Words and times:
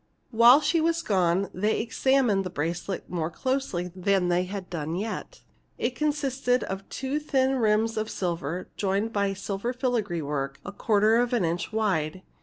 While 0.31 0.61
she 0.61 0.81
was 0.81 1.03
gone 1.03 1.51
they 1.53 1.79
examined 1.79 2.43
the 2.43 2.49
bracelet 2.49 3.07
more 3.07 3.29
closely 3.29 3.91
than 3.95 4.29
they 4.29 4.45
had 4.45 4.63
yet 4.63 4.69
done. 4.71 5.23
It 5.77 5.95
consisted 5.95 6.63
of 6.63 6.89
two 6.89 7.19
thin 7.19 7.57
rims 7.57 7.97
of 7.97 8.09
silver, 8.09 8.67
joined 8.75 9.13
by 9.13 9.33
silver 9.33 9.73
filigree 9.73 10.23
work, 10.23 10.59
a 10.65 10.71
quarter 10.71 11.17
of 11.17 11.33
an 11.33 11.45
inch 11.45 11.71
wide. 11.71 12.23